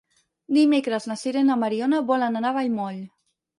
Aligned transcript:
Dimecres 0.57 1.05
na 1.11 1.17
Sira 1.25 1.45
i 1.45 1.47
na 1.51 1.59
Mariona 1.65 2.01
volen 2.11 2.43
anar 2.43 2.53
a 2.55 2.59
Vallmoll. 2.61 3.01